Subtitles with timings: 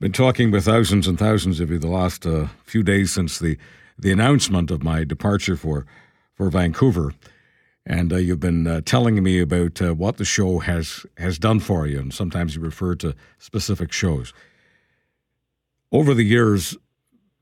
[0.00, 3.58] been talking with thousands and thousands of you the last uh, few days since the,
[3.98, 5.84] the announcement of my departure for,
[6.34, 7.12] for Vancouver.
[7.84, 11.60] And uh, you've been uh, telling me about uh, what the show has, has done
[11.60, 14.32] for you, and sometimes you refer to specific shows.
[15.92, 16.78] Over the years,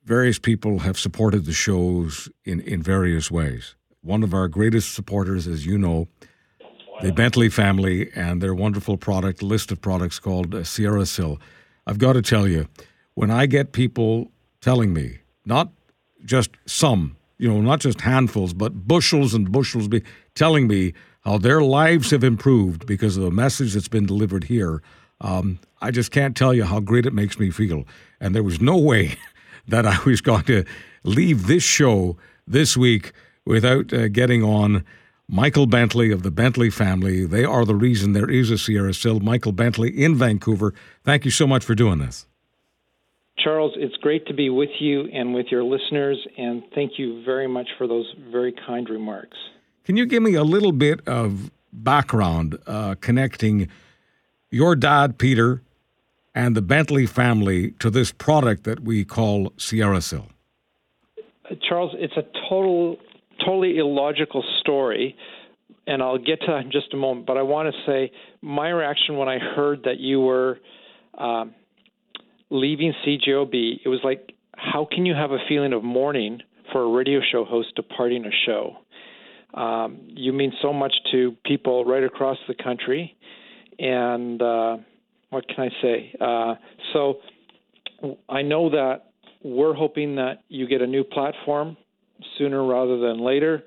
[0.05, 3.77] various people have supported the shows in, in various ways.
[4.03, 6.09] One of our greatest supporters, as you know,
[7.03, 11.39] the Bentley family and their wonderful product list of products called uh, Sierra Sil.
[11.89, 12.69] I've got to tell you,
[13.15, 14.31] when I get people
[14.61, 15.71] telling me, not
[16.23, 20.03] just some, you know, not just handfuls, but bushels and bushels, be
[20.35, 24.83] telling me how their lives have improved because of the message that's been delivered here.
[25.23, 27.85] Um, I just can't tell you how great it makes me feel.
[28.21, 29.17] And there was no way
[29.69, 30.65] that I was going to
[31.05, 33.13] leave this show this week
[33.47, 34.85] without uh, getting on
[35.31, 37.27] Michael Bentley of the Bentley family.
[37.27, 39.21] They are the reason there is a Sierra Sil.
[39.21, 40.73] Michael Bentley in Vancouver.
[41.05, 42.27] Thank you so much for doing this.
[43.39, 47.47] Charles, it's great to be with you and with your listeners, and thank you very
[47.47, 49.37] much for those very kind remarks.
[49.85, 53.69] Can you give me a little bit of background uh, connecting
[54.51, 55.63] your dad, Peter,
[56.35, 60.27] and the Bentley family to this product that we call Sierra Sil?
[61.19, 62.97] Uh, Charles, it's a total
[63.45, 65.17] totally illogical story,
[65.87, 67.27] and I'll get to that in just a moment.
[67.27, 68.13] But I want to say
[68.43, 70.59] my reaction when I heard that you were
[71.17, 71.55] um,
[72.51, 76.41] leaving CJOB, it was like, how can you have a feeling of mourning
[76.73, 78.77] for a radio show host departing a show?
[79.55, 83.17] Um, you mean so much to people right across the country,
[83.79, 84.77] and uh,
[85.31, 86.15] what can I say?
[86.21, 86.55] Uh,
[86.93, 87.19] so
[88.29, 89.11] I know that
[89.43, 91.77] we're hoping that you get a new platform
[92.37, 93.63] sooner rather than later,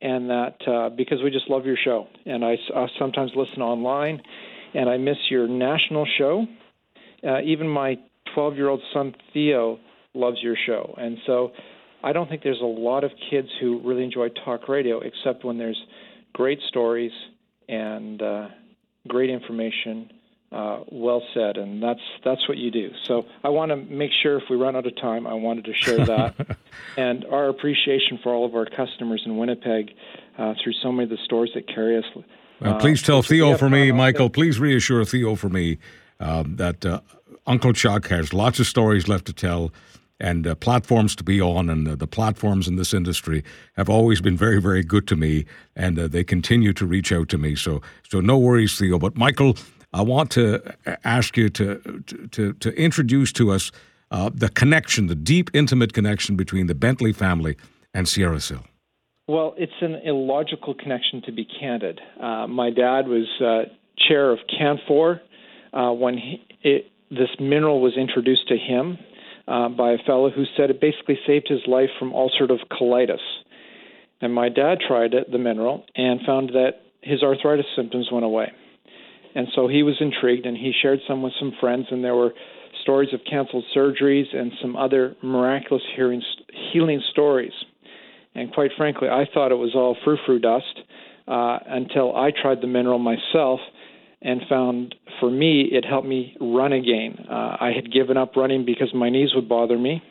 [0.00, 4.20] and that uh, because we just love your show, and I, I sometimes listen online,
[4.74, 6.46] and I miss your national show.
[7.26, 7.96] Uh, even my
[8.34, 9.78] 12 year old son Theo
[10.14, 11.52] loves your show, and so
[12.02, 15.56] I don't think there's a lot of kids who really enjoy talk radio, except when
[15.58, 15.80] there's
[16.34, 17.12] great stories
[17.68, 18.48] and uh,
[19.08, 20.10] great information
[20.54, 22.92] uh, well said, and that's that's what you do.
[23.04, 25.74] So I want to make sure if we run out of time, I wanted to
[25.74, 26.56] share that
[26.96, 29.90] and our appreciation for all of our customers in Winnipeg
[30.38, 32.04] uh, through so many of the stores that carry us.
[32.60, 34.30] Well, please tell Theo for me, Michael.
[34.30, 35.78] Please reassure Theo for me
[36.20, 37.00] um, that uh,
[37.46, 39.72] Uncle Chuck has lots of stories left to tell
[40.20, 43.42] and uh, platforms to be on, and uh, the platforms in this industry
[43.76, 45.44] have always been very, very good to me,
[45.74, 47.56] and uh, they continue to reach out to me.
[47.56, 48.98] So, so no worries, Theo.
[48.98, 49.56] But Michael,
[49.94, 50.60] I want to
[51.04, 53.70] ask you to to to introduce to us
[54.10, 57.56] uh, the connection, the deep, intimate connection between the Bentley family
[57.94, 58.66] and Sierra Sil.
[59.28, 62.00] Well, it's an illogical connection, to be candid.
[62.20, 63.72] Uh, my dad was uh,
[64.06, 65.20] chair of CANFOR
[65.72, 68.98] uh, when he, it, this mineral was introduced to him
[69.48, 73.24] uh, by a fellow who said it basically saved his life from ulcerative colitis.
[74.20, 78.52] And my dad tried it, the mineral, and found that his arthritis symptoms went away.
[79.34, 82.32] And so he was intrigued and he shared some with some friends, and there were
[82.82, 86.22] stories of canceled surgeries and some other miraculous hearing,
[86.72, 87.52] healing stories.
[88.34, 90.80] And quite frankly, I thought it was all frou frou dust
[91.26, 93.60] uh, until I tried the mineral myself
[94.22, 97.26] and found for me it helped me run again.
[97.28, 100.02] Uh, I had given up running because my knees would bother me.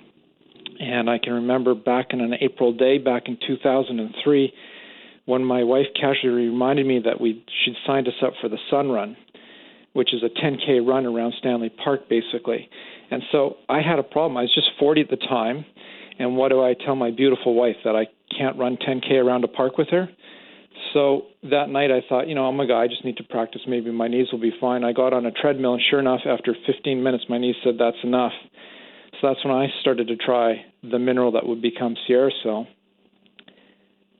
[0.80, 4.54] And I can remember back in an April day back in 2003
[5.26, 8.90] when my wife casually reminded me that we she'd signed us up for the Sun
[8.90, 9.16] Run,
[9.94, 12.70] which is a 10k run around Stanley Park, basically.
[13.10, 14.38] And so I had a problem.
[14.38, 15.66] I was just 40 at the time,
[16.20, 18.08] and what do I tell my beautiful wife that I
[18.38, 20.10] can't run 10k around a park with her?
[20.94, 23.62] So that night I thought, you know, oh my God, I just need to practice.
[23.68, 24.84] Maybe my knees will be fine.
[24.84, 27.98] I got on a treadmill, and sure enough, after 15 minutes, my knees said that's
[28.04, 28.34] enough.
[29.22, 32.68] So that's when I started to try the mineral that would become Sierra Sil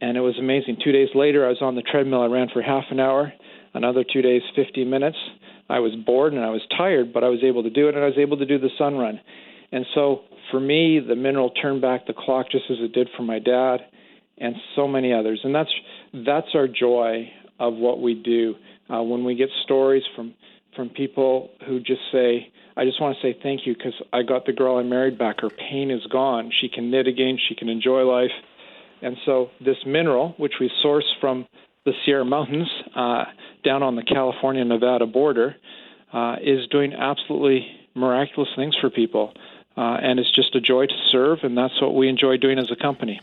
[0.04, 0.76] and it was amazing.
[0.84, 2.24] Two days later, I was on the treadmill.
[2.24, 3.32] I ran for half an hour.
[3.74, 5.16] Another two days, 50 minutes.
[5.70, 8.04] I was bored and I was tired, but I was able to do it, and
[8.04, 9.22] I was able to do the sun run.
[9.72, 13.24] And so, for me, the mineral turned back the clock just as it did for
[13.24, 13.78] my dad,
[14.40, 15.40] and so many others.
[15.46, 15.72] And that's
[16.14, 18.56] that's our joy of what we do.
[18.94, 20.34] Uh, when we get stories from
[20.76, 24.46] from people who just say, "I just want to say thank you because I got
[24.46, 25.40] the girl I married back.
[25.40, 26.52] Her pain is gone.
[26.60, 27.40] She can knit again.
[27.48, 28.34] She can enjoy life."
[29.04, 31.46] And so this mineral, which we source from
[31.86, 33.26] the Sierra Mountains uh,
[33.64, 35.56] down on the California Nevada border,
[36.14, 39.34] uh, is doing absolutely miraculous things for people.
[39.76, 42.70] Uh, and it's just a joy to serve, and that's what we enjoy doing as
[42.72, 43.20] a company.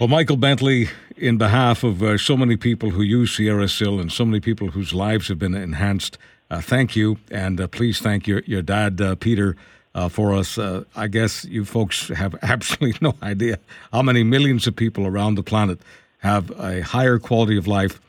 [0.00, 4.10] Well, Michael Bentley, in behalf of uh, so many people who use Sierra Sil and
[4.12, 6.18] so many people whose lives have been enhanced
[6.52, 9.56] uh, thank you, and uh, please thank your your dad, uh, Peter.
[9.94, 13.58] Uh, for us, uh, I guess you folks have absolutely no idea
[13.92, 15.80] how many millions of people around the planet
[16.18, 18.00] have a higher quality of life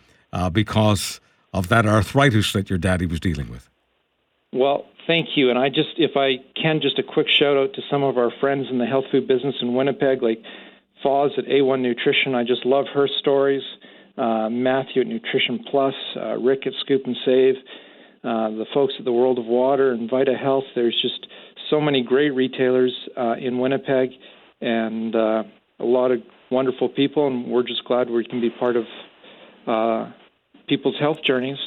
[0.51, 1.19] because
[1.53, 3.69] of that arthritis that your daddy was dealing with.
[4.51, 5.49] Well, thank you.
[5.49, 8.31] And I just, if I can, just a quick shout out to some of our
[8.39, 10.41] friends in the health food business in Winnipeg, like
[11.03, 12.35] Foz at A1 Nutrition.
[12.35, 13.63] I just love her stories.
[14.17, 17.55] Uh, Matthew at Nutrition Plus, uh, Rick at Scoop and Save,
[18.23, 20.65] uh, the folks at the World of Water and Vita Health.
[20.75, 21.27] There's just
[21.69, 24.09] so many great retailers uh, in Winnipeg
[24.61, 25.43] and uh,
[25.79, 26.21] a lot of
[26.51, 28.85] wonderful people, and we're just glad we can be part of
[29.67, 30.11] uh,
[30.67, 31.57] people's health journeys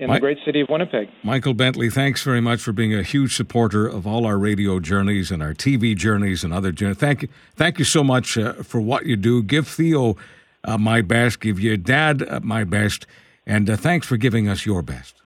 [0.00, 1.08] in the great city of Winnipeg.
[1.22, 5.30] Michael Bentley, thanks very much for being a huge supporter of all our radio journeys
[5.30, 6.96] and our TV journeys and other journeys.
[6.96, 9.42] Thank you, thank you so much uh, for what you do.
[9.42, 10.16] Give Theo
[10.64, 13.06] uh, my best, give your dad uh, my best,
[13.46, 15.14] and uh, thanks for giving us your best.